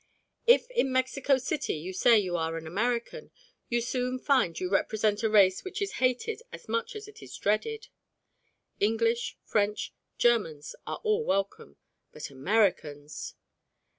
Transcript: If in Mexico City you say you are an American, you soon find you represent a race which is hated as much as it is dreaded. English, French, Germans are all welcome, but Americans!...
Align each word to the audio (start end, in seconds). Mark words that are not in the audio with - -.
If 0.47 0.67
in 0.71 0.91
Mexico 0.91 1.37
City 1.37 1.75
you 1.75 1.93
say 1.93 2.17
you 2.17 2.35
are 2.35 2.57
an 2.57 2.65
American, 2.65 3.29
you 3.69 3.81
soon 3.81 4.17
find 4.17 4.59
you 4.59 4.67
represent 4.67 5.21
a 5.21 5.29
race 5.29 5.63
which 5.63 5.79
is 5.79 5.97
hated 6.01 6.41
as 6.51 6.67
much 6.67 6.95
as 6.95 7.07
it 7.07 7.21
is 7.21 7.37
dreaded. 7.37 7.87
English, 8.79 9.37
French, 9.43 9.93
Germans 10.17 10.75
are 10.87 10.99
all 11.03 11.23
welcome, 11.23 11.77
but 12.11 12.31
Americans!... 12.31 13.35